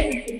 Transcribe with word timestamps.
Thank 0.00 0.28
you. 0.28 0.39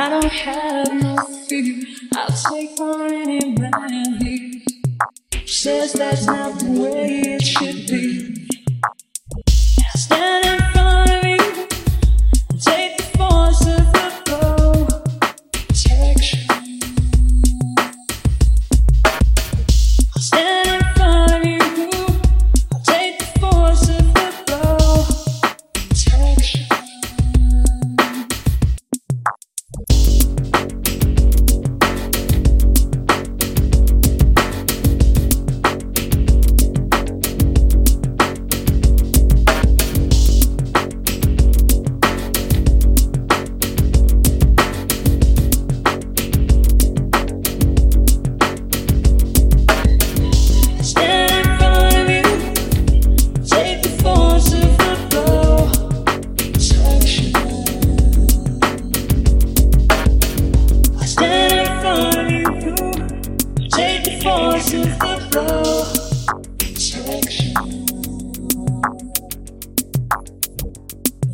I 0.00 0.08
don't 0.10 0.24
have 0.26 0.94
no 0.94 1.16
fear. 1.48 1.84
I'll 2.14 2.28
take 2.28 2.78
on 2.78 3.12
any 3.12 3.50
man. 3.50 4.62
Says 5.44 5.92
that's 5.94 6.24
not 6.24 6.60
the 6.60 6.70
way 6.70 7.37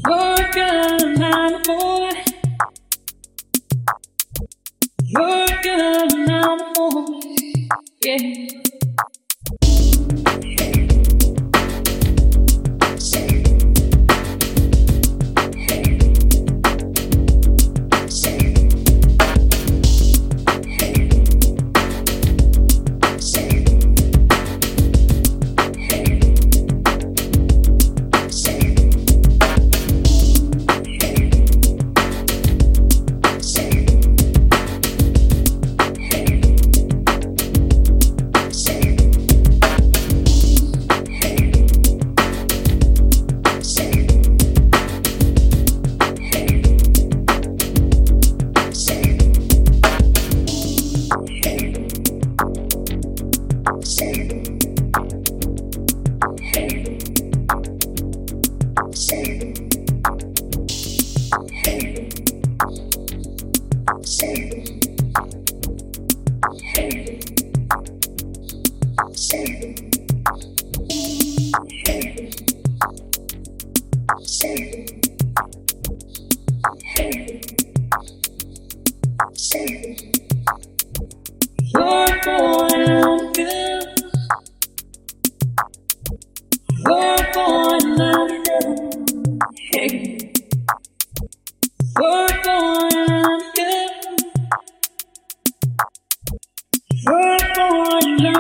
Working 0.07 1.23
on 1.23 1.63
boy. 1.63 2.11
Working 5.15 5.81
on 5.81 6.14
Lord, 86.87 87.24
work 97.15 97.41
for 97.55 97.79
what 97.79 98.05
you 98.21 98.35